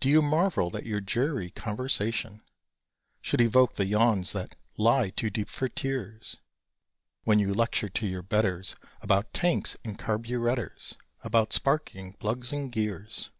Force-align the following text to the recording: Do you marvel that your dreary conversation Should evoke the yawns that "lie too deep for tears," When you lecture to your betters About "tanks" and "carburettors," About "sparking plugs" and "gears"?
Do 0.00 0.08
you 0.08 0.20
marvel 0.20 0.68
that 0.70 0.84
your 0.84 1.00
dreary 1.00 1.50
conversation 1.50 2.42
Should 3.20 3.40
evoke 3.40 3.74
the 3.74 3.86
yawns 3.86 4.32
that 4.32 4.56
"lie 4.76 5.10
too 5.10 5.30
deep 5.30 5.48
for 5.48 5.68
tears," 5.68 6.38
When 7.22 7.38
you 7.38 7.54
lecture 7.54 7.88
to 7.88 8.04
your 8.08 8.22
betters 8.22 8.74
About 9.00 9.32
"tanks" 9.32 9.76
and 9.84 9.96
"carburettors," 9.96 10.96
About 11.22 11.52
"sparking 11.52 12.14
plugs" 12.14 12.52
and 12.52 12.72
"gears"? 12.72 13.30